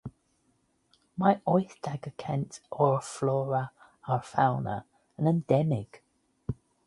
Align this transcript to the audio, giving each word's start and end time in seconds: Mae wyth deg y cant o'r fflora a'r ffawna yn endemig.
Mae 1.23 1.35
wyth 1.51 1.75
deg 1.87 2.07
y 2.11 2.11
cant 2.23 2.57
o'r 2.87 2.97
fflora 3.09 3.61
a'r 4.15 4.25
ffawna 4.31 4.79
yn 5.21 5.33
endemig. 5.35 6.01